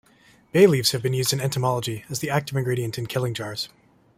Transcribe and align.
Bay 0.51 0.65
leaves 0.65 0.93
have 0.93 1.03
been 1.03 1.13
used 1.13 1.31
in 1.31 1.39
entomology 1.39 2.05
as 2.09 2.17
the 2.21 2.29
active 2.31 2.57
ingredient 2.57 2.97
in 2.97 3.05
killing 3.05 3.35
jars. 3.35 3.69